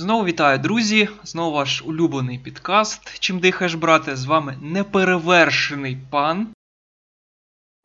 [0.00, 1.08] Знову вітаю, друзі!
[1.24, 3.18] Знову ваш улюблений підкаст.
[3.18, 4.16] Чим дихаєш, брате?
[4.16, 6.48] З вами неперевершений пан.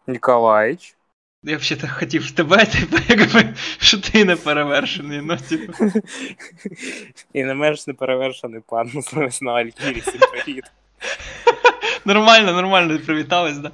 [0.07, 0.95] Ніколаїч.
[1.43, 5.21] Я взагалі хотів тебе, типу, якби, що ти неперевершений.
[5.21, 5.73] Ну, типу.
[7.33, 8.91] І не менш неперевершений пан
[9.41, 10.63] на Алькірі, привіт.
[12.05, 13.71] Нормально, нормально привітались, да.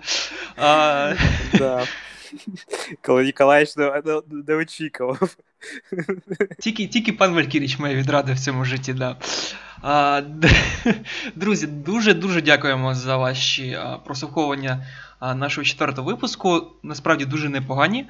[0.57, 1.13] А...
[1.53, 1.87] да.
[3.01, 5.35] Коли Ніколаїч не, не, не очікував.
[6.59, 9.17] Тільки тільки пан Валькіріч має відради в цьому житті, да.
[9.81, 10.21] А,
[11.35, 14.87] Друзі, дуже-дуже дякуємо за ваші прослуховування
[15.21, 16.67] нашого четвертого випуску.
[16.83, 18.05] Насправді дуже непогані.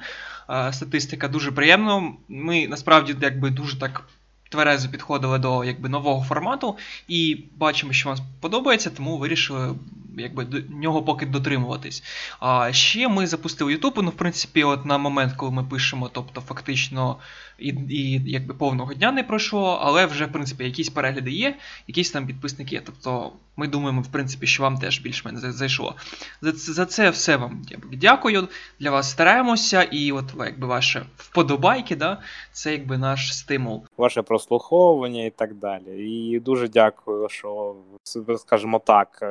[0.46, 2.12] А, статистика дуже приємна.
[2.28, 4.04] Ми насправді якби дуже так
[4.48, 6.76] тверезо підходили до якби, нового формату
[7.08, 9.74] і бачимо, що вам подобається, тому вирішили
[10.18, 12.02] якби, до нього поки дотримуватись.
[12.40, 16.40] А ще ми запустили YouTube, ну, в принципі, от на момент, коли ми пишемо, тобто
[16.40, 17.16] фактично
[17.58, 22.10] і і якби повного дня не пройшло, але вже, в принципі, якісь перегляди є, якісь
[22.10, 22.82] там підписники.
[22.86, 25.94] Тобто ми думаємо, в принципі, що вам теж більш-менш зайшло.
[26.40, 28.48] За це, за це все вам якби, дякую.
[28.80, 32.18] Для вас стараємося, і от якби ваше вподобайки, да,
[32.52, 33.86] це якби наш стимул.
[33.96, 36.10] Ваше прослуховування і так далі.
[36.10, 37.76] І дуже дякую, що
[38.36, 39.22] скажімо так.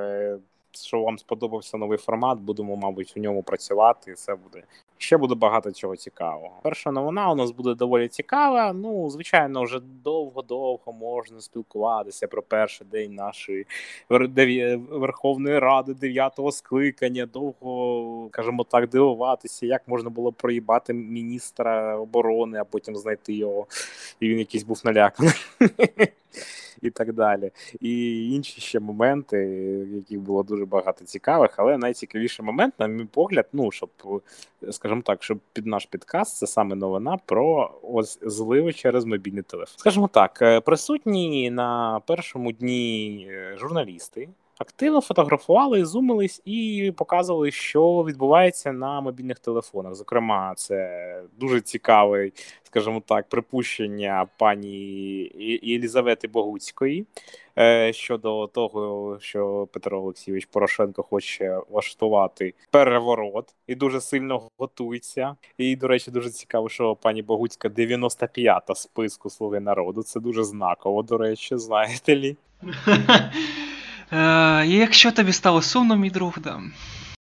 [0.72, 4.64] Що вам сподобався новий формат, будемо, мабуть, в ньому працювати, і це буде
[5.02, 6.52] ще буде багато чого цікавого.
[6.64, 8.74] Перша новина у нас буде доволі цікава.
[8.74, 13.66] Ну, звичайно, вже довго-довго можна спілкуватися про перший день нашої
[14.90, 17.26] Верховної Ради, дев'ятого скликання.
[17.26, 23.68] Довго, скажімо так, дивуватися, як можна було проїбати міністра оборони, а потім знайти його,
[24.20, 25.34] і він якийсь був наляканий.
[26.82, 27.52] і так далі.
[27.80, 29.38] І інші ще моменти,
[29.96, 33.90] яких було дуже багато цікавих, але найцікавіший момент, на мій погляд, ну щоб,
[34.72, 39.78] скажімо так, щоб під наш підкаст, це саме новина про ось зливи через мобільний телефон.
[39.78, 44.30] Скажімо так, е, присутні на першому дні е, журналісти.
[44.62, 49.96] Активно фотографували, зумились і показували, що відбувається на мобільних телефонах.
[49.96, 52.34] Зокрема, це дуже цікавий,
[52.64, 54.78] скажімо так, припущення пані
[55.64, 57.06] Єлізавети Богуцької
[57.58, 65.36] е, щодо того, що Петро Олексійович Порошенко хоче влаштувати переворот і дуже сильно готується.
[65.58, 70.04] І, до речі, дуже цікаво, що пані Богуцька 95-та списку Слуги народу.
[70.04, 72.38] Це дуже знаково, до речі, знаєте лі.
[74.12, 76.62] Е, Якщо тобі стало сумно, мій друг, да.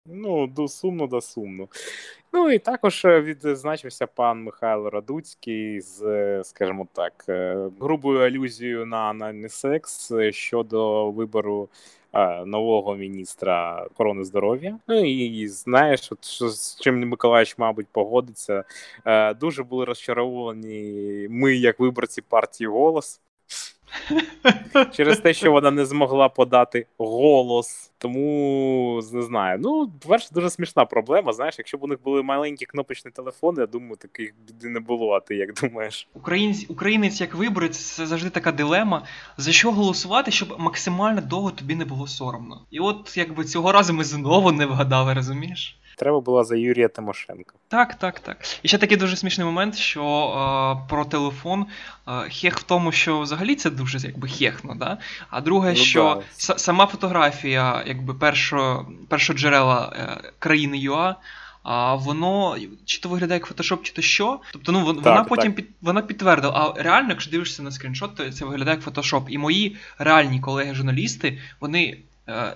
[0.07, 1.69] Ну, до сумно, да сумно.
[2.33, 8.87] Ну і також е, відзначився пан Михайло Радуцький з, е, скажімо так, е, грубою алюзією
[8.87, 11.69] на анальний секс щодо вибору
[12.47, 14.79] нового міністра охорони здоров'я.
[14.89, 18.65] Ну і знаєш, от що з чим Миколаївич, мабуть, погодиться.
[19.41, 23.21] Дуже були розчаровані ми, як виборці партії голос.
[24.93, 27.93] Через те, що вона не змогла подати голос.
[27.99, 29.59] Тому не знаю.
[29.63, 31.33] Ну, перше, дуже смішна проблема.
[31.33, 35.13] Знаєш, якщо б у них були маленькі кнопочні телефони, я думаю, таких біди не було.
[35.13, 36.09] А ти як думаєш?
[36.15, 39.03] Українець, українець як виборець, це завжди така дилема.
[39.37, 42.67] За що голосувати, щоб максимально довго тобі не було соромно.
[42.71, 45.79] І от якби цього разу ми знову не вгадали, розумієш?
[46.03, 47.55] Треба було за Юрія Тимошенко.
[47.69, 48.37] Так, так, так.
[48.63, 51.67] І ще такий дуже смішний момент, що е, про телефон
[52.09, 54.99] е, хех в тому, що взагалі це дуже якби хехно, да?
[55.31, 56.59] А друге, ну, що да.
[56.59, 61.17] сама фотографія, якби першого першого джерела е, країни ЮА.
[61.63, 64.41] А воно чи то виглядає як фотошоп, чи то що.
[64.53, 65.57] Тобто, ну вона так, потім так.
[65.57, 66.75] під вона підтвердила.
[66.77, 69.31] А реально, якщо дивишся на скріншот, то це виглядає як фотошоп.
[69.31, 71.99] І мої реальні колеги-журналісти, вони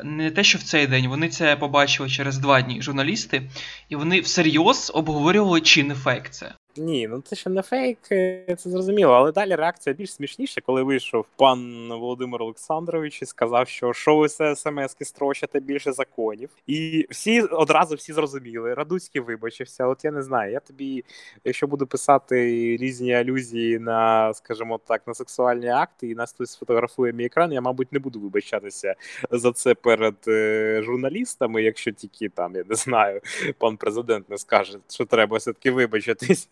[0.04, 3.50] не те, що в цей день, вони це побачили через два дні журналісти,
[3.88, 6.54] і вони всерйоз обговорювали, чи не фейк це.
[6.78, 9.12] Ні, ну це ще не фейк, е, це зрозуміло.
[9.12, 14.26] Але далі реакція більш смішніша, коли вийшов пан Володимир Олександрович і сказав, що що ви
[14.26, 16.50] все смс-ки строчите більше законів.
[16.66, 18.74] І всі одразу всі зрозуміли.
[18.74, 19.86] Радуцький вибачився.
[19.86, 20.52] От я не знаю.
[20.52, 21.04] Я тобі,
[21.44, 22.36] якщо буду писати
[22.80, 27.60] різні алюзії на, скажімо так, на сексуальні акти, і нас хтось сфотографує мій екран, я,
[27.60, 28.94] мабуть, не буду вибачатися
[29.30, 33.20] за це перед е, журналістами, якщо тільки там, я не знаю,
[33.58, 36.48] пан президент не скаже, що треба все-таки вибачитись.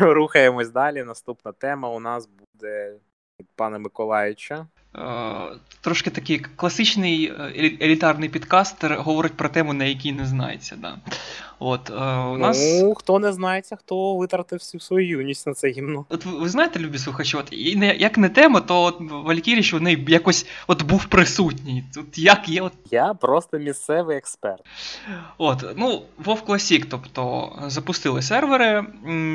[0.00, 1.04] Рухаємось далі.
[1.04, 2.94] Наступна тема у нас буде
[3.40, 4.66] від пана Миколаївича.
[5.80, 10.76] Трошки такий класичний е, елітарний підкастер говорить про тему, на якій не знається.
[10.76, 10.96] Да.
[11.66, 12.80] От, е, у нас...
[12.82, 16.04] Ну, хто не знається, хто витратив всю свою юність на це гімно.
[16.08, 19.72] От ви, ви знаєте, любі слухачі, от і не як не тема, то от Валькіріч
[19.72, 21.84] вони якось от був присутній.
[21.94, 22.62] Тут як є.
[22.62, 22.72] От...
[22.90, 24.62] Я просто місцевий експерт.
[25.38, 28.84] От, ну, WoW Classic, тобто запустили сервери,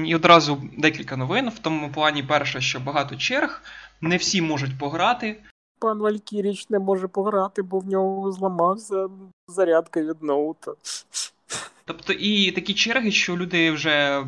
[0.06, 1.50] і одразу декілька новин.
[1.50, 3.62] В тому плані, перше, що багато черг.
[4.02, 5.38] не всі можуть пограти.
[5.80, 9.08] Пан Валькіріч не може пограти, бо в нього зламався
[9.48, 10.72] зарядка від ноута.
[11.90, 14.24] Тобто і такі черги, що люди вже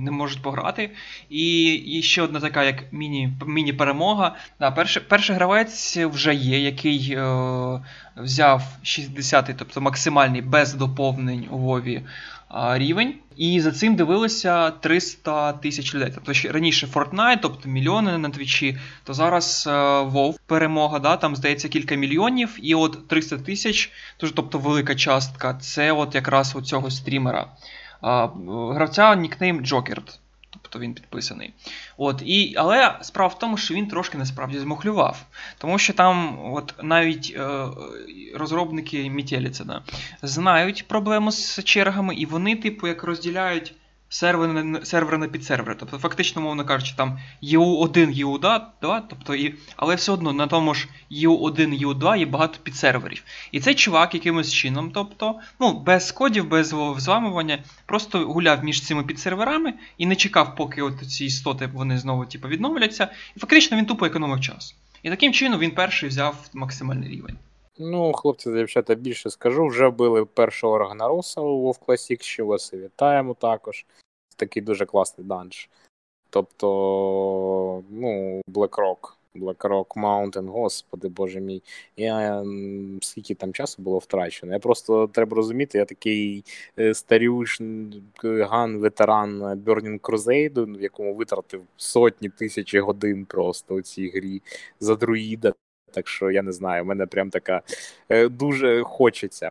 [0.00, 0.90] не можуть пограти.
[1.30, 4.36] І і ще одна така, як міні, міні-перемога.
[4.60, 7.80] Да, перший, перший гравець вже є, який е,
[8.16, 12.02] взяв 60-й, тобто максимальний без доповнень у Вові
[12.74, 13.14] рівень.
[13.36, 16.12] І за цим дивилися 300 тисяч людей.
[16.14, 19.66] Тобто раніше Fortnite, тобто мільйони на твічі, то зараз
[20.12, 25.92] WoW перемога, да, там здається кілька мільйонів, і от 300 тисяч, тобто велика частка, це
[25.92, 27.46] от якраз у цього стрімера.
[28.72, 30.20] Гравця нікнейм Джокерт
[30.70, 31.52] тобто він підписаний.
[31.96, 35.26] От, і, Але справа в тому, що він трошки насправді змухлював.
[35.58, 37.66] Тому що там от навіть е,
[38.34, 39.82] розробники Мітєліцена
[40.22, 43.74] знають проблему з чергами, і вони, типу, як розділяють
[44.10, 45.76] сервери на сервери на підсервери.
[45.80, 50.74] Тобто, фактично, мовно кажучи, там EU1, EU2, да, тобто, і, але все одно на тому
[50.74, 53.22] ж EU1, EU2 є багато підсерверів.
[53.52, 59.02] І цей чувак якимось чином, тобто, ну, без кодів, без взламування, просто гуляв між цими
[59.02, 63.08] підсерверами і не чекав, поки от ці істоти вони знову типу, відновляться.
[63.36, 64.74] І фактично він тупо економив час.
[65.02, 67.36] І таким чином він перший взяв максимальний рівень.
[67.82, 69.66] Ну, хлопці, дівчата, більше скажу.
[69.66, 73.86] Вже вбили першого Рагнароса у WoW Classic, що вас і вітаємо також.
[74.36, 75.68] Такий дуже класний данж.
[76.30, 79.12] Тобто, ну, BlackRock.
[79.34, 81.62] BlackRock Mountain, господи боже мій.
[81.96, 82.44] Я
[83.02, 84.52] скільки там часу було втрачено.
[84.52, 86.44] Я просто треба розуміти, я такий
[86.78, 87.60] е, старюш
[88.22, 94.42] ган ветеран Burning Crusade, в якому витратив сотні тисячі годин просто у цій грі
[94.80, 95.54] за друїда.
[95.90, 97.62] Так що я не знаю, мене прям така
[98.08, 99.50] е, дуже хочеться.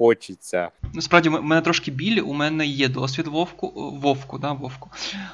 [0.00, 0.70] Хочеться.
[0.94, 3.92] Насправді, мене трошки білі, у мене є досвід вовку.
[4.02, 4.90] Вовку, да, вовку.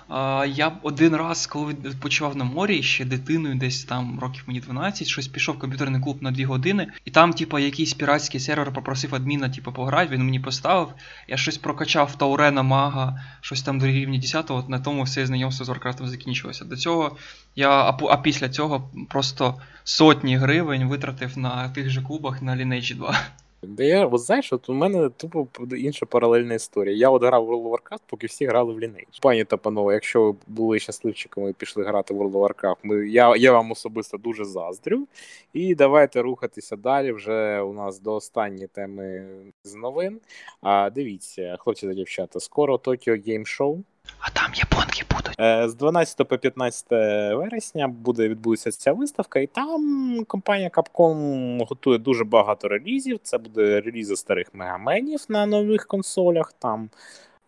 [0.08, 5.08] А, Я один раз, коли відпочивав на морі, ще дитиною, десь там років мені 12,
[5.08, 9.14] щось пішов в комп'ютерний клуб на 2 години, і там, типу, якийсь піратський сервер попросив
[9.14, 10.88] адміна, типу, пограти, він мені поставив.
[11.28, 15.64] Я щось прокачав Таурена Мага, щось там до рівня 10 от на тому все знайомство
[15.64, 16.64] з Варкрафтом закінчилося.
[16.64, 17.16] До цього
[17.56, 19.54] я, а, а після цього просто
[19.84, 23.20] сотні гривень витратив на тих же клубах на Lineage 2.
[23.68, 26.96] Де я, от знаєш, от у мене тупо інша паралельна історія.
[26.96, 29.20] Я от грав в World of Warcraft, поки всі грали в Lineage.
[29.22, 33.08] Пані та панове, якщо ви були щасливчиками і пішли грати в World of Warcraft, ми,
[33.08, 35.06] я я вам особисто дуже заздрю.
[35.52, 37.12] І давайте рухатися далі.
[37.12, 39.26] Вже у нас до останньої теми
[39.64, 40.20] з новин.
[40.60, 43.82] А дивіться, хлопці та дівчата, скоро Tokyo Game Show.
[44.18, 45.40] А там японки будуть.
[45.40, 46.86] Е, з 12 по 15
[47.36, 53.18] вересня буде відбутися ця виставка, і там компанія Capcom готує дуже багато релізів.
[53.22, 56.52] Це буде релізи старих мегаменів на нових консолях.
[56.58, 56.90] Там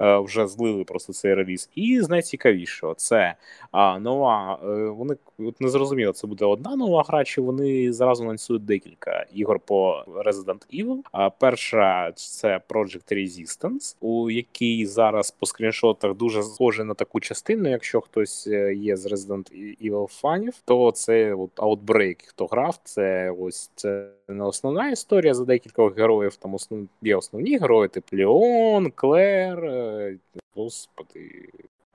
[0.01, 1.71] вже злили просто цей реліз.
[1.75, 3.35] І з найцікавішого це
[3.71, 4.59] а, нова.
[4.65, 9.27] Е, вони от не зрозуміло, це буде одна нова гра, чи вони зразу анонсують декілька
[9.35, 10.99] ігор по Resident Evil.
[11.13, 17.71] А перша це Project Resistance, у якій зараз по скріншотах дуже схоже на таку частину.
[17.71, 23.31] Якщо хтось е, є з Resident Evil фанів, то це от Outbreak, хто грав, це
[23.31, 26.37] ось це не основна історія за декількох героїв.
[26.37, 26.89] Там основ...
[27.03, 29.73] є основні герої, типу Леон, Клер.
[30.55, 31.49] Господи.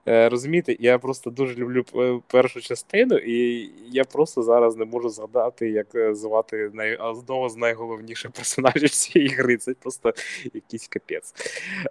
[0.07, 1.85] Е, розумієте, я просто дуже люблю
[2.27, 6.95] першу частину, і я просто зараз не можу згадати, як е, звати най...
[6.95, 9.57] одного з найголовніших персонажів цієї гри.
[9.57, 10.13] Це просто
[10.53, 11.33] якийсь капець.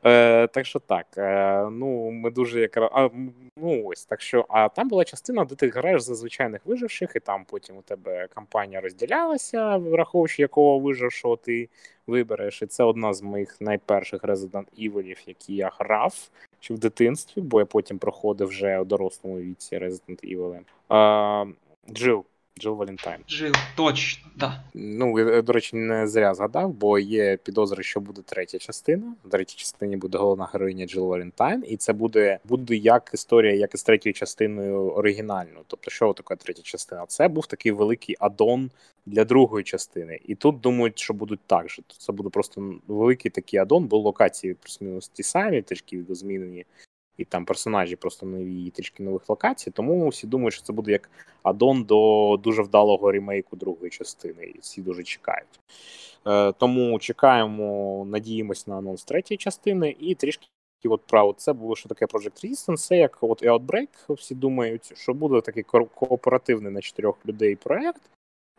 [0.04, 2.90] Е, Так що так, е, ну ми дуже якраз.
[2.92, 3.08] А,
[3.56, 7.20] ну ось так що, а там була частина, де ти граєш за звичайних виживших, і
[7.20, 11.68] там потім у тебе кампанія розділялася, враховуючи якого вижившого ти
[12.06, 12.62] вибереш.
[12.62, 16.30] І це одна з моїх найперших Resident Evil, які я грав
[16.62, 21.54] чи в дитинстві, бо я потім проходив вже у дорослому віці Resident Evil.
[21.92, 22.24] Джил.
[22.58, 23.20] Джил Валентайн.
[23.28, 24.64] Джил, точно, да.
[24.74, 29.14] Ну, е, до речі, не зря згадав, бо є підозри, що буде третя частина.
[29.24, 33.74] В третій частині буде головна героїня Джил Валентайн, і це буде буде як історія, як
[33.74, 35.64] і з третьою частиною оригінальною.
[35.66, 37.06] Тобто, що таке третя частина?
[37.06, 38.70] Це був такий великий адон
[39.06, 40.20] для другої частини.
[40.24, 41.82] І тут думають, що будуть так же.
[41.98, 46.66] Це буде просто великий такий адон, бо локації плюс-мінус ті самі, трішки відозмінені
[47.22, 49.70] і там персонажі просто нові і трішки нових локацій.
[49.70, 51.10] Тому всі думають, що це буде як
[51.42, 55.60] адон до дуже вдалого ремейку другої частини, і всі дуже чекають.
[56.26, 60.46] Е, Тому чекаємо, надіємось на анонс третьої частини, і трішки.
[60.84, 65.14] От про це було що таке Project Resistance, це як от Outbreak, всі думають, що
[65.14, 65.62] буде такий
[65.94, 68.02] кооперативний на чотирьох людей проект,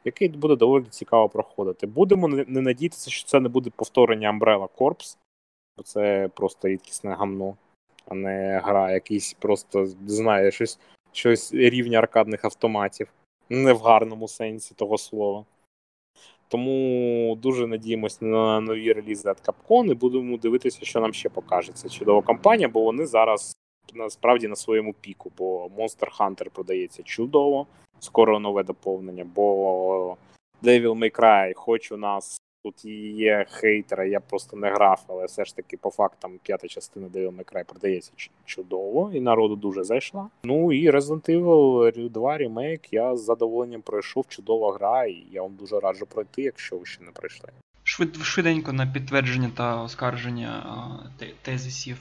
[0.06, 1.88] який буде доволі цікаво проходити.
[1.88, 5.18] Будемо не надіятися, що це не буде повторення Umbrella Corps,
[5.78, 7.56] бо це просто рідкісне гамно
[8.08, 10.80] а не гра якийсь просто знає щось
[11.12, 13.08] щось рівня аркадних автоматів.
[13.50, 15.46] Не в гарному сенсі того слова.
[16.48, 21.90] Тому дуже надіємося на нові релізи від Capcom і будемо дивитися, що нам ще покажеться.
[21.90, 23.56] Чудова компанія, бо вони зараз
[23.94, 27.68] насправді на своєму піку, бо Monster Hunter продається чудово,
[28.00, 30.18] скоро нове доповнення, бо
[30.64, 35.46] Devil May Cry, хоч у нас тут є хейтери, я просто не грав, але все
[35.46, 38.12] ж таки по фактам п'ята частина Devil May Cry продається
[38.46, 40.30] чудово, і народу дуже зайшла.
[40.44, 45.56] Ну і Resident Evil 2 ремейк я з задоволенням пройшов чудова гра, і я вам
[45.56, 47.50] дуже раджу пройти, якщо ви ще не пройшли.
[47.94, 50.64] Швид, швиденько на підтвердження та оскарження
[51.42, 51.98] тезисів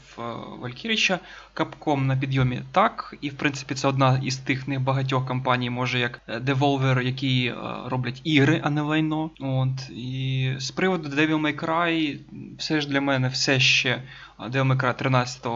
[0.61, 1.19] Валькіріча.
[1.55, 6.21] Капком на підйомі так, і в принципі це одна із тих небагатьох компаній, може як
[6.29, 7.55] е, Devolver, які
[7.87, 9.31] роблять ігри, а не лайно.
[9.41, 12.19] От І з приводу Devil May Cry,
[12.59, 14.03] все ж для мене все ще
[14.51, 15.47] Devil 13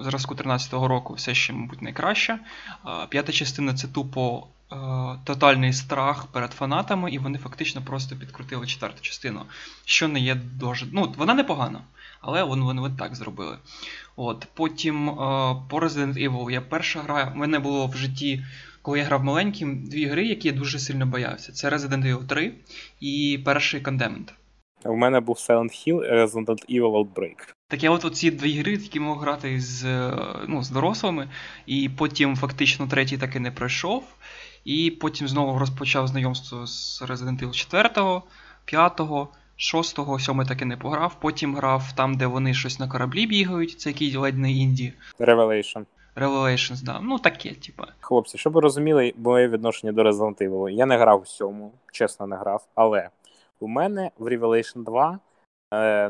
[0.00, 2.38] зразку 13-го року все ще, мабуть, найкраща.
[3.08, 4.46] П'ята частина це тупо.
[4.72, 4.76] Е,
[5.24, 9.40] тотальний страх перед фанатами, і вони фактично просто підкрутили четверту частину,
[9.84, 10.86] що не є дуже.
[10.92, 11.80] Ну, вона непогана,
[12.20, 13.58] але вони вони, так зробили.
[14.16, 15.12] От, Потім е,
[15.68, 17.32] по Resident Evil я перша гра.
[17.34, 18.44] У мене було в житті,
[18.82, 21.52] коли я грав маленьким, дві гри, які я дуже сильно боявся.
[21.52, 22.52] Це Resident Evil 3
[23.00, 24.32] і перший Condemned.
[24.84, 27.54] У мене був Silent Hill і Resident Evil Outbreak.
[27.70, 30.10] Так я от оці дві гри, які мог грати з
[30.48, 31.28] ну, з дорослими,
[31.66, 34.04] і потім фактично третій таки не пройшов.
[34.64, 38.22] І потім знову розпочав знайомство з Resident Evil 4,
[38.64, 39.00] 5,
[39.56, 41.16] 6, 7 таки не пограв.
[41.20, 44.92] Потім грав там, де вони щось на кораблі бігають, це який ледь не інді.
[45.18, 45.84] Revelation.
[46.16, 47.00] Revelations, да.
[47.02, 47.86] Ну таке, типа.
[48.00, 50.70] Хлопці, щоб ви розуміли, моє відношення до Resident Evil.
[50.70, 53.08] Я не грав у сьому, чесно не грав, але
[53.60, 55.18] у мене в Revelation 2 е,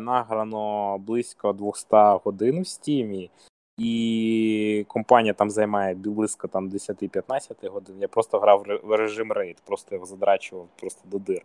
[0.00, 1.86] награно близько 200
[2.24, 3.30] годин в стімі,
[3.78, 7.96] і компанія там займає близько там 10-15 годин.
[8.00, 11.42] Я просто грав в режим рейд, просто його задрачував просто до дир.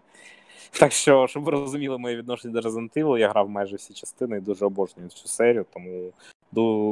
[0.71, 4.37] Так що, щоб ви розуміли моє відношення до Resident Evil, я грав майже всі частини
[4.37, 6.11] і дуже обожнюю цю серію, тому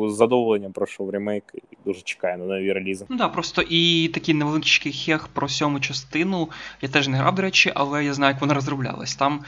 [0.09, 3.05] з задоволенням пройшов ремейк і дуже чекаю на нові релізи.
[3.09, 6.49] Ну так, просто і такий невеличкий хех про сьому частину.
[6.81, 9.15] Я теж не грав, до речі, але я знаю, як вона розроблялась.
[9.15, 9.43] Там,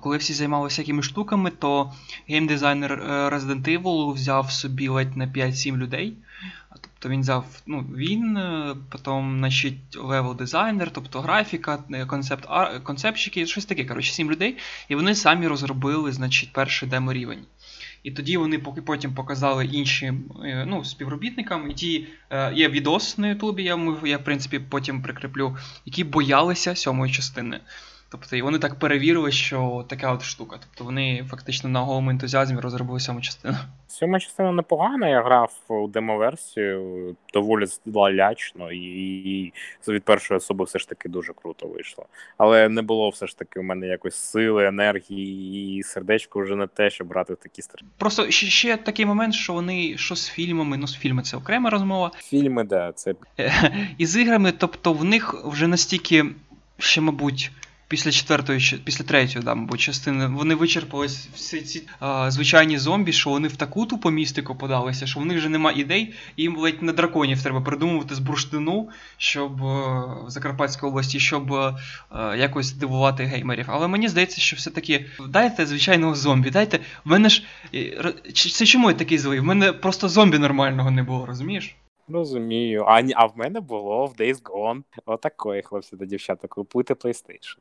[0.00, 1.92] коли всі займалися всякими штуками, то
[2.28, 6.16] геймдизайнер е, Resident Evil взяв собі ледь не 5-7 людей.
[7.02, 12.48] Тобто він взяв ну, він, е, потім значить, level дизайнер, тобто графіка, е, концепт,
[12.82, 13.84] концептщики, щось таке.
[13.84, 14.56] Коротше, 7 людей.
[14.88, 17.44] І вони самі розробили значить, перший демо рівень.
[18.02, 23.18] І тоді вони поки потім показали іншим е, ну, співробітникам, і ті е, є відос
[23.18, 25.56] на Ютубі, я я в принципі потім прикріплю,
[25.86, 27.60] які боялися сьомої частини.
[28.12, 30.56] Тобто і вони так перевірили, що така от штука.
[30.60, 33.56] Тобто вони фактично на голому ентузіазмі розробили сьому частину.
[33.86, 37.66] Сьома частина непогана, я грав у демоверсію, доволі
[37.96, 39.52] лялячно, і
[39.88, 42.06] від першої особи все ж таки дуже круто вийшло.
[42.38, 46.66] Але не було все ж таки у мене якось сили, енергії і сердечко вже не
[46.66, 47.86] те, щоб брати такі стрічки.
[47.98, 51.70] Просто ще, ще такий момент, що вони що з фільмами, ну з фільми це окрема
[51.70, 52.10] розмова.
[52.18, 53.14] Фільми, да, це
[53.98, 56.24] і з іграми, тобто в них вже настільки
[56.78, 57.50] ще, мабуть
[57.92, 63.30] після четвертої, після третьої, да, мабуть, частини, вони вичерпались всі ці а, звичайні зомбі, що
[63.30, 66.82] вони в таку тупу містику подалися, що в них вже нема ідей, і їм ледь
[66.82, 69.60] на драконів треба придумувати з бурштину, щоб
[70.26, 71.52] в Закарпатській області, щоб
[72.10, 73.66] а, якось дивувати геймерів.
[73.68, 76.78] Але мені здається, що все-таки дайте звичайного зомбі, дайте.
[77.04, 77.44] В мене ж.
[78.34, 79.40] Це чому я такий злий?
[79.40, 81.76] В мене просто зомбі нормального не було, розумієш?
[82.08, 82.84] Розумію.
[82.88, 84.82] А а в мене було в Days Gone.
[85.06, 87.56] Отакої, хлопці та дівчата, купуйте PlayStation.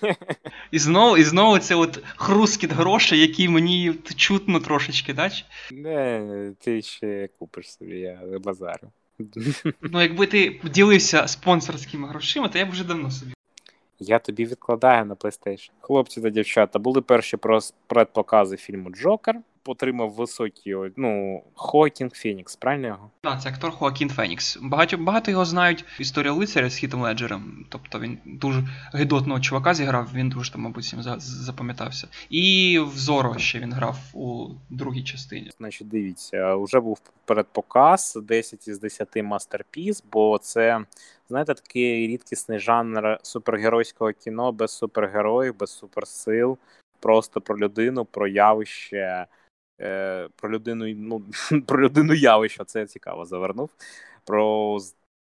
[0.70, 5.32] І знову і знову це от хрускіт грошей, який мені чутно трошечки, так?
[5.72, 8.88] Не, ти ще купиш собі, я базарю.
[9.82, 13.32] Ну, якби ти ділився спонсорськими грошима, то я б вже давно собі.
[14.00, 15.70] Я тобі відкладаю на PlayStation.
[15.80, 17.36] Хлопці та дівчата, були перші
[17.86, 23.10] предпокази фільму Джокер отримав високі ну, Хоакін Фенікс, правильно його?
[23.20, 24.58] Так, це актор Хоакін Фенікс.
[24.62, 27.66] Багато багато його знають історія лицаря з Хітом Леджером.
[27.68, 32.08] Тобто він дуже гидотного чувака зіграв, він дуже там, мабуть, всім запам'ятався.
[32.30, 35.50] І в Зоро ще він грав у другій частині.
[35.58, 40.84] Значить, дивіться, вже був передпоказ 10 із 10 мастерпіс, бо це.
[41.28, 46.58] Знаєте, такий рідкісний жанр супергеройського кіно без супергероїв, без суперсил,
[47.00, 49.26] просто про людину, про явище,
[49.80, 51.22] е, про людину ну,
[51.66, 53.70] про людину явище, це цікаво завернув.
[54.24, 54.78] Про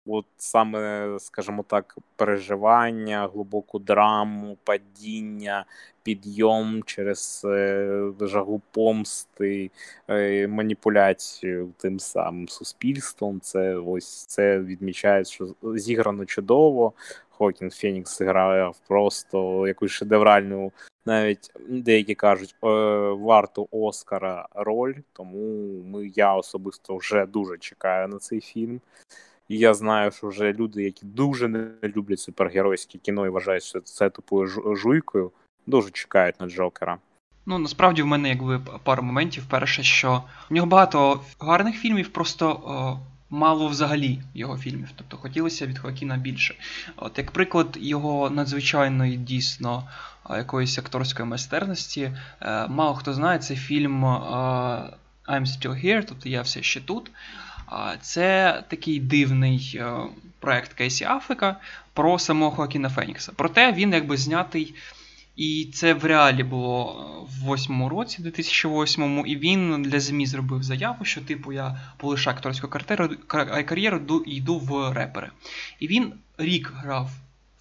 [0.06, 5.66] от саме, скажімо так, переживання, глибоку драму, падіння,
[6.04, 9.72] підйом через е, жагу помсти,
[10.08, 13.40] е, маніпуляцію тим самим суспільством.
[13.42, 16.94] Це ось це відмічає, що зіграно чудово.
[17.40, 20.72] Хокін Фенікс грає просто якусь шедевральну,
[21.06, 22.68] навіть деякі кажуть, е,
[23.10, 24.94] варту Оскара роль.
[25.14, 28.82] Тому ми, я особисто вже дуже чекаю на цей фільм.
[29.48, 33.82] І я знаю, що вже люди, які дуже не люблять супергеройське кіно і вважають, що
[33.82, 35.32] це тупою жуйкою,
[35.68, 36.98] дуже чекають на Джокера.
[37.46, 39.44] Ну, насправді в мене якби пару моментів.
[39.50, 44.90] Перше, що в нього багато гарних фільмів, просто о, мало взагалі його фільмів.
[44.96, 46.56] Тобто хотілося від Хоакіна більше.
[46.96, 49.90] От як приклад його надзвичайної дійсно
[50.30, 54.10] якоїсь акторської майстерності, е, мало хто знає, це фільм е,
[55.28, 57.12] I'm Still Here, тобто я все ще тут.
[58.02, 59.94] Це такий дивний е,
[60.40, 61.56] проект Кейсі Африка
[61.94, 63.32] про самого Хоакіна Фенікса.
[63.36, 64.76] Проте він якби знятий.
[65.40, 71.06] І це в реалі було в восьмому році, 2008-му, і він для ЗМІ зробив заяву,
[71.06, 72.68] що типу я полишаю акторську
[73.66, 75.30] кар'єру і йду в репери.
[75.80, 77.12] І він рік грав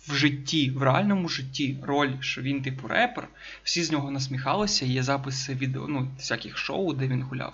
[0.08, 3.28] в житті, в реальному житті роль, що він, типу, репер.
[3.62, 7.52] Всі з нього насміхалися, є записи відео, ну, всяких шоу, де він гуляв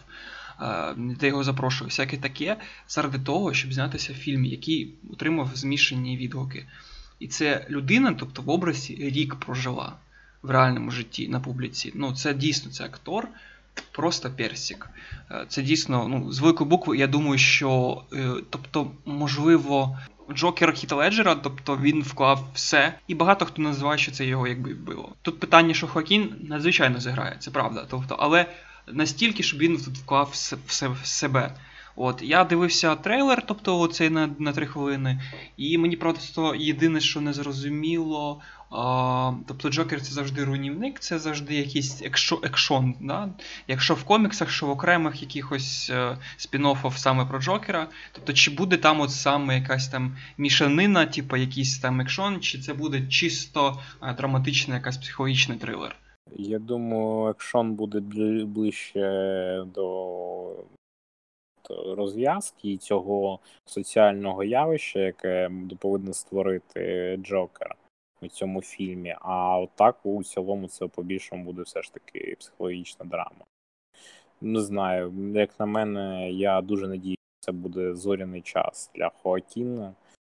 [0.97, 2.57] де його запрошую, всяке таке,
[2.89, 6.67] заради того, щоб знятися в фільмі, який отримав змішані відгуки.
[7.19, 9.93] І це людина, тобто в образі рік прожила
[10.45, 11.93] в реальному житті на публіці.
[11.95, 13.29] Ну, це дійсно це актор,
[13.93, 14.91] просто персик.
[15.31, 19.99] Е, це дійсно, ну, з великої букви, я думаю, що е, тобто, можливо.
[20.33, 24.75] Джокер Хіта Леджера, тобто він вклав все, і багато хто називає, що це його якби
[24.75, 25.13] вбило.
[25.23, 27.87] Тут питання, що Хоакін надзвичайно зіграє, це правда.
[27.91, 28.47] Тобто, але
[28.87, 31.55] настільки, щоб він тут вклав все в себе.
[31.97, 35.21] От, Я дивився трейлер, тобто оцей на на 3 хвилини,
[35.57, 38.41] і мені просто єдине, що не зрозуміло.
[38.71, 42.95] А, Тобто Джокер це завжди руйнівник, це завжди якийсь екшо, екшон.
[43.01, 43.29] Да?
[43.69, 48.77] Якщо в коміксах, що в окремих якихось е, спін-оффах саме про Джокера, тобто чи буде
[48.77, 54.15] там от саме якась там мішанина, типу якийсь там екшон, чи це буде чисто е,
[54.15, 55.97] драматичний якась психологічний трилер.
[56.37, 58.01] Я думаю, екшон буде
[58.45, 60.65] ближче до
[61.71, 67.77] розв'язки і цього соціального явища, яке повинен створити Джокер
[68.23, 69.17] у цьому фільмі.
[69.21, 73.45] А отак у цілому це по-більшому буде все ж таки психологічна драма.
[74.41, 79.95] Не знаю, як на мене, я дуже надію, що це буде зоряний час для Хоакіна.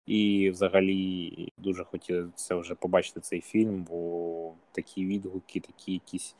[0.05, 6.35] І взагалі дуже хотілося вже побачити цей фільм, бо такі відгуки, такі якісь.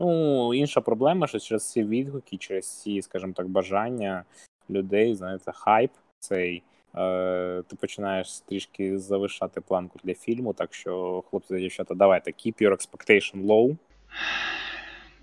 [0.00, 4.24] Ну, інша проблема, що через ці відгуки, через ці, скажімо так, бажання
[4.70, 6.62] людей, знаєте, хайп цей.
[6.96, 12.62] Е, Ти починаєш трішки завишати планку для фільму, так що, хлопці та дівчата, давайте keep
[12.62, 13.76] your expectation low.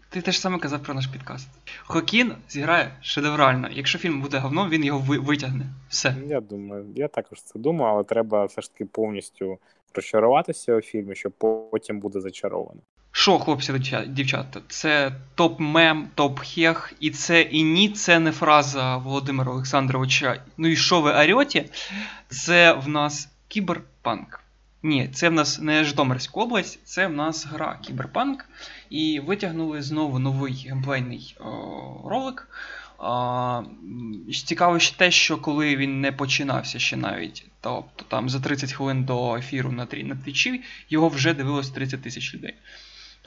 [0.10, 1.50] Ти теж саме казав про наш підкаст.
[1.84, 3.70] Хокін зіграє шедеврально.
[3.72, 5.66] Якщо фільм буде говном, він його витягне.
[5.90, 6.16] Все.
[6.28, 9.58] Я думаю, я також це думаю, але треба все ж таки повністю
[9.94, 11.32] розчаруватися у фільмі, щоб
[11.72, 12.82] потім бути зачаровано.
[13.12, 13.74] Що, хлопці
[14.08, 20.44] дівчата, це топ-мем, топ-хех, і це і ні, це не фраза Володимира Олександровича.
[20.58, 21.66] Ну і що ви орете?
[22.30, 24.44] Це в нас кіберпанк.
[24.84, 28.46] Ні, це в нас не Житомирська область, це в нас гра Кіберпанк.
[28.90, 32.48] І витягнули знову новий геймплейний о, ролик.
[33.00, 33.62] А,
[34.46, 39.04] Цікаво ще те, що коли він не починався ще навіть, тобто там за 30 хвилин
[39.04, 42.56] до ефіру на на твічі, його вже дивилось 30 тисяч людей.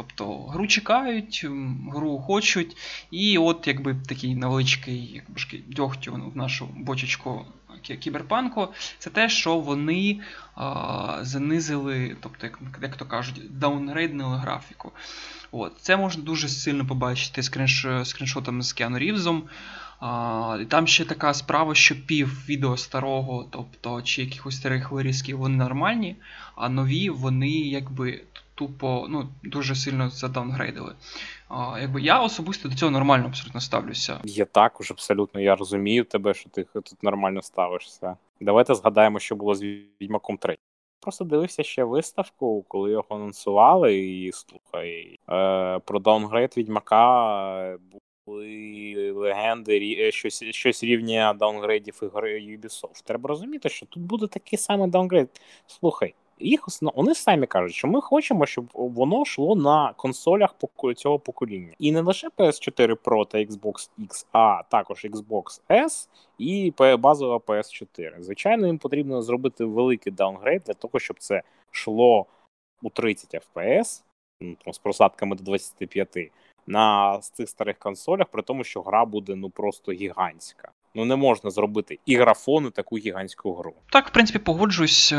[0.01, 1.47] Тобто гру чекають,
[1.93, 2.77] гру хочуть,
[3.11, 5.23] і от якби такий невеличкий
[5.69, 7.45] дьогтю в нашу бочечку
[7.83, 10.21] кіберпанку, це те, що вони
[10.55, 14.93] а, занизили, тобто, як як то кажуть, даунрейднили графіку.
[15.53, 15.73] От.
[15.81, 19.43] Це можна дуже сильно побачити скринш, скріншотами з Кіану Рівзом.
[20.01, 25.57] А, Там ще така справа, що пів відео старого, тобто чи якихось старих вирізків, вони
[25.57, 26.17] нормальні,
[26.57, 28.23] а нові вони якби
[28.61, 30.95] тупо ну, дуже сильно задаунгрейдили.
[31.49, 34.21] А, якби Я особисто до цього нормально абсолютно ставлюся.
[34.25, 38.17] Я також абсолютно я розумію тебе, що ти тут нормально ставишся.
[38.41, 39.63] Давайте згадаємо, що було з
[40.01, 40.57] Відьмаком 3.
[41.01, 45.19] Просто дивився ще виставку, коли його анонсували, і слухай.
[45.31, 47.79] Е, Про даунгрейд Відьмака
[48.27, 53.05] були легенди, е, щось щось рівня даунгрейдів ігри Ubisoft.
[53.05, 55.29] Треба розуміти, що тут буде такий самий даунгрейд.
[55.67, 56.93] Слухай, їх основ...
[56.97, 60.55] вони самі кажуть, що ми хочемо, щоб воно йшло на консолях
[60.97, 61.75] цього покоління.
[61.79, 68.23] І не лише PS4 Pro та Xbox X, а також Xbox S і базова PS4.
[68.23, 72.27] Звичайно, їм потрібно зробити великий даунгрейд для того, щоб це йшло
[72.83, 74.03] у 30 FPS
[74.73, 76.31] з просадками до 25
[76.67, 80.73] на цих старих консолях, при тому, що гра буде ну просто гігантська.
[80.95, 83.75] Ну не можна зробити і графонну таку гігантську гру.
[83.93, 85.13] Так, в принципі, погоджуюсь.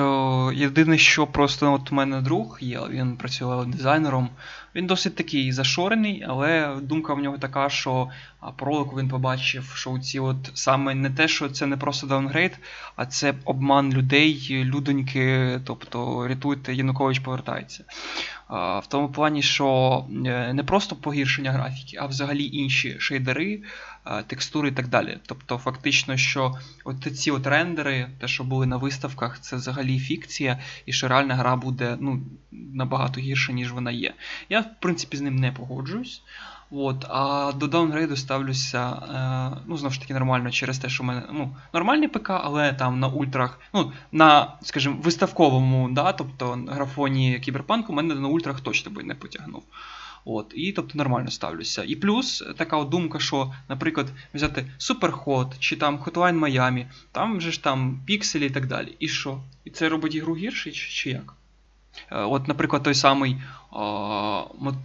[0.54, 4.30] Єдине, що просто от у мене друг є, він працював дизайнером.
[4.76, 8.10] Він досить такий зашорений, але думка в нього така, що
[8.58, 12.60] по ролику він побачив, що ці от саме не те, що це не просто downgrade,
[12.96, 17.84] а це обман людей, людоньки, тобто рятуйте, Янукович повертається.
[18.84, 23.62] В тому плані, що е, не просто погіршення графіки, а взагалі інші шейдери,
[24.28, 25.18] текстури і так далі.
[25.26, 30.60] Тобто, фактично, що от ці от рендери, те, що були на виставках, це взагалі фікція,
[30.86, 34.14] і що реальна гра буде ну, набагато гірша, ніж вона є.
[34.50, 36.22] Я, в принципі, з ним не погоджуюсь.
[36.74, 41.06] От, А до даунгрейду ставлюся, е, ну, знову ж таки, нормально через те, що в
[41.06, 47.40] мене ну, нормальний ПК, але там на ультрах, ну, на, скажімо, виставковому, да, тобто графоні
[47.40, 49.64] кіберпанку, мене на ультрах точно би не потягнув.
[50.26, 51.84] От, І тобто нормально ставлюся.
[51.84, 57.52] І плюс така от думка, що, наприклад, взяти Superhot чи там Hotline Miami, там вже
[57.52, 58.96] ж там пікселі і так далі.
[59.00, 59.42] І що?
[59.66, 61.34] І це робить ігру гірше, чи, чи як?
[62.12, 63.38] Е, от, наприклад, той самий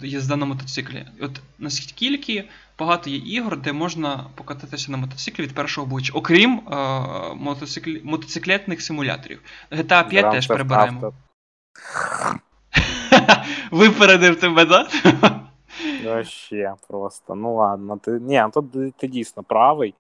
[0.03, 1.07] їзда на мотоциклі.
[1.21, 2.45] От наскільки
[2.79, 7.91] багато є ігор, де можна покататися на мотоциклі від першого обличчя, окрім а, мотоцикл...
[8.05, 9.41] мотоциклетних симуляторів.
[9.71, 11.13] GTA 5 теж перебираємо.
[13.71, 14.89] Випередив тебе, так?
[16.05, 17.35] Вообще просто.
[17.35, 19.95] Ну ладно, ти ні, тут ти дійсно правий.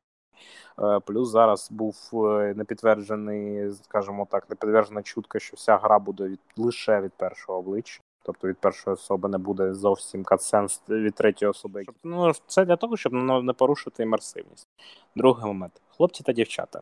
[0.82, 5.98] Е, плюс зараз був е, не підтверджений, скажімо так, не підтверджена чутка, що вся гра
[5.98, 8.00] буде від лише від першого обличчя.
[8.22, 11.84] Тобто від першої особи не буде зовсім катсцен від третьої особи.
[12.04, 14.68] Ну, Це для того, щоб не порушити імерсивність.
[15.16, 15.82] Другий момент.
[15.96, 16.80] Хлопці та дівчата.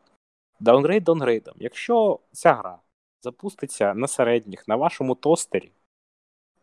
[0.61, 1.55] Downgrade downgrade ом.
[1.59, 2.79] Якщо ця гра
[3.23, 5.73] запуститься на середніх, на вашому тостері,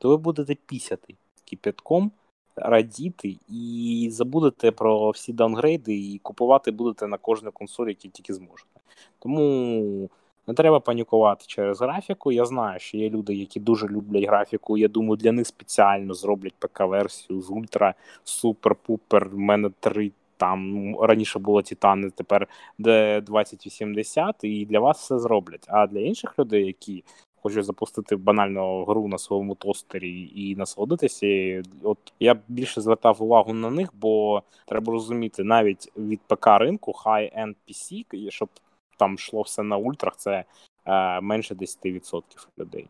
[0.02, 2.12] то ви будете пісяти кипятком
[2.56, 8.80] радіти і забудете про всі даунгрейди і купувати будете на кожну консоль, які тільки зможете.
[9.20, 10.10] Тому
[10.48, 12.32] не треба панікувати через графіку.
[12.32, 14.78] Я знаю, що є люди, які дуже люблять графіку.
[14.78, 17.94] Я думаю, для них спеціально зроблять ПК-версію з ультра,
[18.26, 19.36] супер-пупер.
[19.36, 20.12] У мене три.
[20.38, 25.66] Там раніше було Титани, тепер 2080, і для вас все зроблять.
[25.68, 27.04] А для інших людей, які
[27.44, 31.62] хочу запустити банальну гру на своєму тостері і насолодитися.
[31.84, 37.56] От я більше звертав увагу на них, бо треба розуміти, навіть від ПК ринку high-end
[37.70, 38.50] PC, щоб
[38.98, 40.44] там йшло все на ультрах, це
[40.86, 42.22] е, менше 10%
[42.60, 42.88] людей.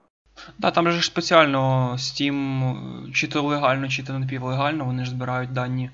[0.57, 5.53] Да, там же ж спеціально Steam, чи то легально, чи то напівлегально, вони ж збирають
[5.53, 5.91] дані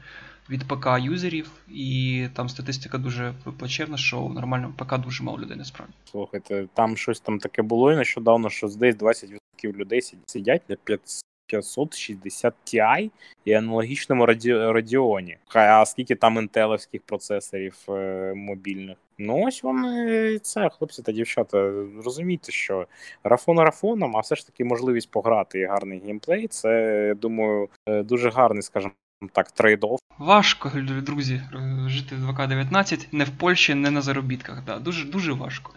[0.50, 5.94] від ПК-юзерів, і там статистика дуже плачевна, що нормально ПК дуже мало людей насправді.
[6.12, 12.54] Слухайте, там щось там таке було і нещодавно, що десь 20% людей сидять на 560
[12.66, 13.12] Ti
[13.46, 14.54] і аналогічному раді...
[14.54, 15.38] радіоні.
[15.54, 18.98] А скільки там інтелевських процесорів е, мобільних?
[19.20, 21.72] Ну, ось вони це, хлопці та дівчата.
[22.06, 22.88] Розумієте, що
[23.24, 26.48] рафон рафоном, а все ж таки можливість пограти і гарний геймплей.
[26.48, 26.70] Це
[27.08, 28.94] я думаю е, дуже гарний, скажімо
[29.34, 30.00] так, трейдов.
[30.18, 31.42] Важко, друзі,
[31.86, 34.64] жити в 2К19 не в Польщі, не на заробітках.
[34.66, 34.80] Да.
[34.80, 35.74] Дуже дуже важко.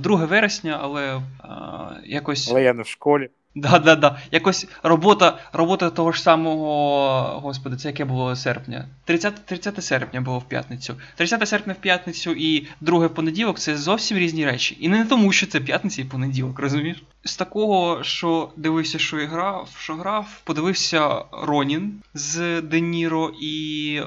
[0.00, 2.50] 2 вересня, але а, якось.
[2.50, 3.30] Але я не в школі.
[3.58, 4.18] Да, да, да.
[4.30, 8.88] Якось робота робота того ж самого, господи, це яке було серпня.
[9.04, 10.94] 30 30 серпня було в п'ятницю.
[11.16, 14.76] 30 серпня в п'ятницю і 2 в понеділок це зовсім різні речі.
[14.80, 17.02] І не тому, що це п'ятниця і понеділок, розумієш?
[17.24, 24.04] З такого, що дивився, що і грав, що грав, подивився Ронін з Деніро і е,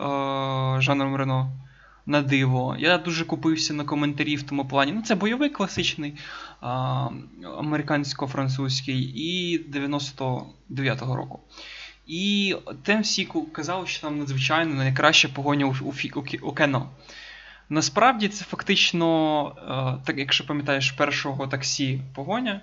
[0.81, 1.51] Жаном Рено
[2.05, 2.75] на диво.
[2.79, 4.91] Я дуже купився на коментарі в тому плані.
[4.91, 6.13] Ну, це бойовий класичний
[6.61, 11.39] американсько-французький і 99-го року.
[12.07, 15.93] І тем всі казали, що там надзвичайно найкраща погоня у, у,
[16.41, 16.89] у, кіно.
[17.69, 22.61] Насправді це фактично, так якщо пам'ятаєш, першого таксі погоня,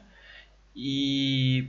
[0.75, 1.65] і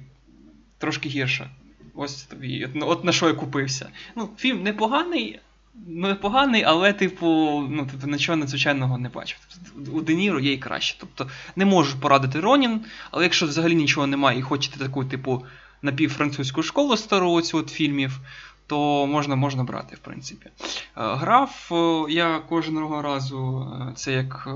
[0.77, 1.49] трошки гірше.
[1.95, 3.89] Ось тобі, от на що я купився.
[4.15, 5.39] Ну, Фільм непоганий,
[5.87, 7.27] непоганий, але, типу,
[7.69, 9.37] ну, типу, нічого надзвичайного не бачив.
[9.75, 10.97] Тобто, у Деніро є і краще.
[10.99, 15.45] Тобто не можу порадити Ронін, але якщо взагалі нічого немає і хочете таку, типу,
[15.81, 18.19] напівфранцузьку школу стару цю от фільмів,
[18.67, 20.45] то можна можна брати, в принципі.
[20.45, 20.51] Е,
[20.95, 21.71] грав
[22.09, 24.47] я кожного разу, е, це як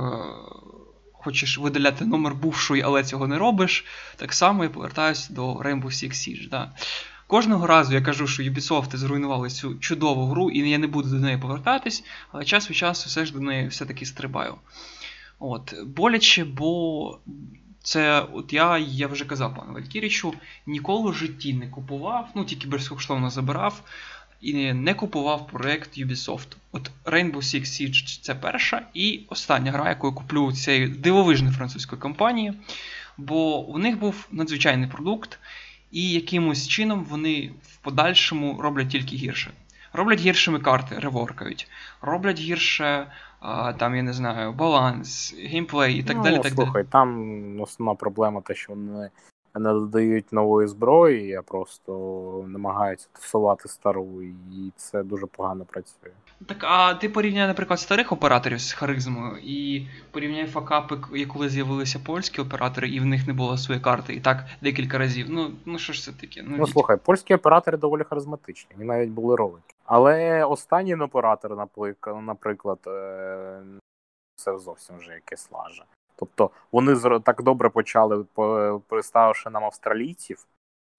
[1.24, 3.86] хочеш видаляти номер бувшої, але цього не робиш.
[4.16, 6.50] Так само я повертаюся до Rainbow Six Siege.
[6.50, 6.72] Да.
[7.34, 11.16] Кожного разу я кажу, що Ubisoft зруйнували цю чудову гру, і я не буду до
[11.16, 14.56] неї повертатись, але час від часу все ж до неї все-таки стрибаю.
[15.40, 17.20] От, Боляче, бо
[17.84, 20.34] це от я я вже казав пану Валькірічу,
[20.66, 23.82] ніколи в житті не купував, ну тільки безкоштовно забирав
[24.42, 26.48] і не купував проект Ubisoft.
[26.72, 32.02] От Rainbow Six Siege це перша і остання гра, яку я куплю цієї дивовижної французької
[32.02, 32.54] компанії.
[33.18, 35.40] Бо у них був надзвичайний продукт,
[35.94, 39.52] і якимось чином вони в подальшому роблять тільки гірше.
[39.94, 41.68] Роблять гіршими карти, реворкають,
[42.02, 43.08] роблять гірше,
[43.40, 46.40] а, там, я не знаю, баланс, геймплей і так ну, далі.
[46.40, 46.88] так Слухай, далі.
[46.92, 49.10] там основна проблема те, що вони
[49.60, 51.92] не додають нової зброї, а просто
[52.48, 56.12] намагаються тусувати стару, і це дуже погано працює.
[56.46, 60.98] Так, а ти порівняй, наприклад, старих операторів з харизмою і порівняй факапи,
[61.34, 65.26] коли з'явилися польські оператори, і в них не було своєї карти, і так декілька разів.
[65.30, 66.44] Ну, ну що ж це таке?
[66.48, 69.76] Ну, слухай, польські оператори доволі харизматичні, і навіть були ролики.
[69.86, 71.68] Але останній оператор,
[72.22, 73.62] наприклад, е,
[74.36, 75.84] це зовсім вже якесь лаже.
[76.16, 78.26] Тобто вони так добре почали,
[78.88, 80.46] приставивши нам австралійців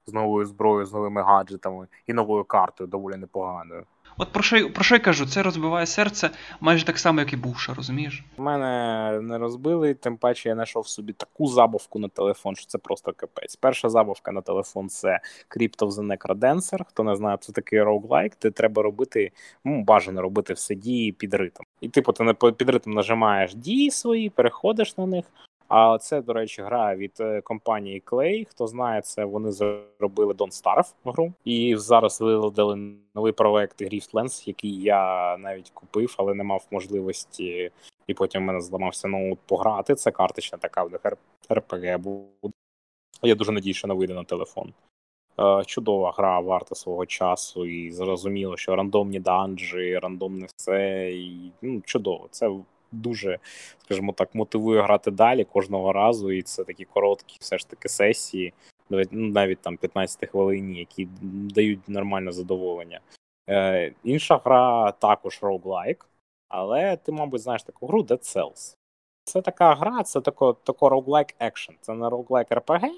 [0.07, 3.87] з новою зброєю, з новими гаджетами і новою картою, доволі непоганою.
[4.19, 7.37] От про що про що я кажу, це розбиває серце майже так само, як і
[7.37, 8.25] бувша, розумієш?
[8.37, 13.13] Мене не розбили, тим паче я знайшов собі таку забавку на телефон, що це просто
[13.13, 13.57] капець.
[13.57, 15.21] Перша забавка на телефон це
[15.57, 16.85] Crypt of the Necrodancer.
[16.89, 19.33] Хто не знає, це такий роуглайк, де треба робити,
[19.65, 21.63] ну, бажано робити все дії під ритм.
[21.81, 25.25] І типу ти під ритм нажимаєш дії свої, переходиш на них.
[25.77, 28.47] А це, до речі, гра від е, компанії Clay.
[28.51, 31.33] Хто знає, це вони зробили Don't Starve гру.
[31.45, 37.71] І зараз виладили новий проект Griftlands, який я навіть купив, але не мав можливості.
[38.07, 39.95] І потім в мене зламався ноут пограти.
[39.95, 40.99] Це карточна така в
[41.53, 42.55] РПГ буде.
[43.23, 44.73] Я дуже надію, що не вийде на телефон.
[45.41, 51.11] Е, чудова гра, варта свого часу, і зрозуміло, що рандомні данжі, рандомне все.
[51.13, 52.29] і ну, Чудово.
[52.31, 52.51] Це
[52.95, 53.39] дуже,
[53.79, 58.53] скажімо так, мотивує грати далі кожного разу, і це такі короткі, все ж таки, сесії,
[58.91, 61.09] навіть ну, навіть там 15 хвилин, які
[61.55, 63.01] дають нормальне задоволення.
[63.51, 66.05] Е, Інша гра також roguelike,
[66.49, 68.77] але ти, мабуть, знаєш таку гру Dead Cells.
[69.25, 71.73] Це така гра, це тако, тако roguelike action.
[71.81, 72.91] Це не roguelike RPG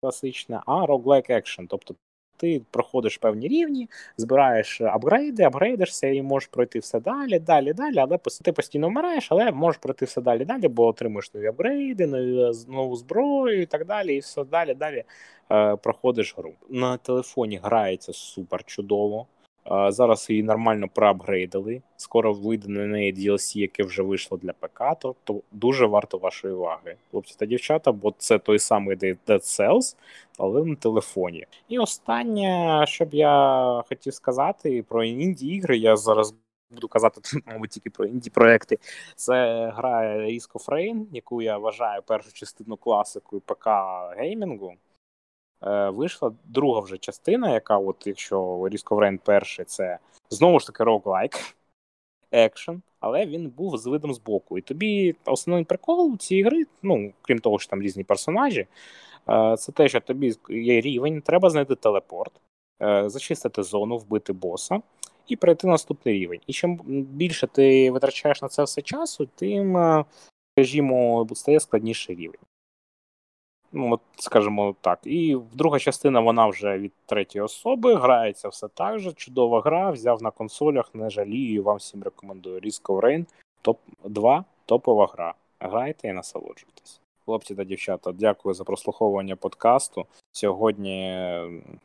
[0.00, 1.66] класичне, а roguelike action.
[1.68, 1.94] Тобто
[2.36, 7.98] ти проходиш певні рівні, збираєш апгрейди, апгрейдишся і можеш пройти все далі, далі, далі.
[7.98, 12.52] Але ти постійно вмираєш, але можеш пройти все далі, далі, бо отримуєш нові апгрейди, нові,
[12.68, 14.14] нову зброю і так далі.
[14.14, 15.04] І все далі, далі
[15.52, 16.52] е, проходиш гру.
[16.68, 19.26] На телефоні грається супер чудово.
[19.88, 21.82] Зараз її нормально проапгрейдили.
[21.96, 26.96] Скоро вийде на неї DLC, яке вже вийшло для ПК, тобто дуже варто вашої уваги,
[27.10, 29.96] хлопці та дівчата, бо це той самий Dead Cells,
[30.38, 31.46] але на телефоні.
[31.68, 36.34] І останнє, що б я хотів сказати про інді ігри, я зараз
[36.70, 38.78] буду казати, мабуть, тільки про інді проекти.
[39.16, 39.34] Це
[39.76, 43.68] гра Risk of Rain, яку я вважаю першу частину класикою ПК
[44.16, 44.74] геймінгу.
[45.62, 49.98] Е, вийшла друга вже частина, яка, от якщо Risk of Rain перший, це
[50.30, 51.54] знову ж таки roguelike,
[52.32, 54.58] екшен, але він був з видом з боку.
[54.58, 58.66] І тобі основний прикол цієї гри, ну, крім того, що там різні персонажі,
[59.28, 62.32] е, це те, що тобі є рівень, треба знайти телепорт,
[62.82, 64.80] е, зачистити зону, вбити боса.
[65.28, 66.40] І перейти на наступний рівень.
[66.46, 69.78] І чим більше ти витрачаєш на це все часу, тим,
[70.54, 72.40] скажімо, стає складніший рівень.
[73.76, 74.98] Ну, от, скажімо так.
[75.04, 79.12] І друга частина вона вже від третьої особи, грається все так же.
[79.12, 82.60] Чудова гра, взяв на консолях, не жалію, вам всім рекомендую.
[82.60, 83.26] Risk of Rain
[83.62, 85.34] топ 2 топова гра.
[85.60, 87.00] Грайте і насолоджуйтесь.
[87.24, 90.06] Хлопці та дівчата, дякую за прослуховування подкасту.
[90.32, 91.18] Сьогодні,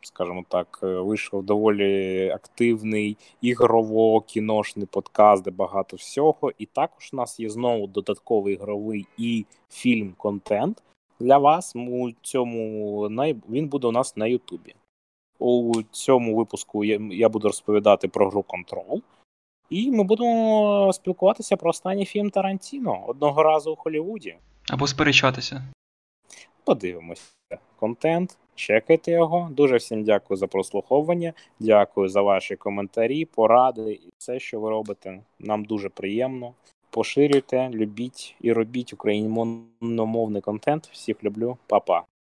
[0.01, 6.51] скажімо так, вийшов доволі активний ігрово-кіношний подкаст, де багато всього.
[6.57, 10.83] І також у нас є знову додатковий ігровий і фільм-контент
[11.21, 13.07] для вас у цьому
[13.49, 14.75] він буде у нас на Ютубі.
[15.39, 19.01] У цьому випуску я буду розповідати про гру Control.
[19.69, 24.35] І ми будемо спілкуватися про останній фільм Тарантіно одного разу у Холлівуді.
[24.69, 25.63] Або сперечатися.
[26.63, 27.31] Подивимося.
[27.79, 29.49] Контент, чекайте його.
[29.51, 31.33] Дуже всім дякую за прослуховування.
[31.59, 35.19] Дякую за ваші коментарі, поради і все, що ви робите.
[35.39, 36.53] Нам дуже приємно.
[36.91, 40.89] Поширюйте, любіть і робіть україномовний контент.
[40.91, 42.10] Всіх люблю, Па-па.